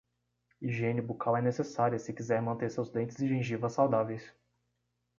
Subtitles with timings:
[0.61, 4.33] Higiene bucal é necessária se quiser manter seus dentes e gengiva saudáveis